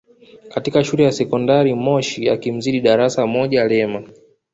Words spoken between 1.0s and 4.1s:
ya Sekondari Moshi akimzidi darasa moja Lema